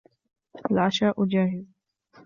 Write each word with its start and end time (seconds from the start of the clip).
العشاء 0.71 1.25
جاهز 1.25 1.65